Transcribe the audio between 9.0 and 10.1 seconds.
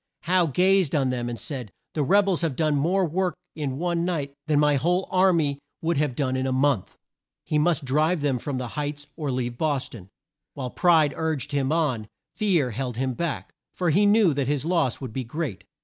or leave Bos ton.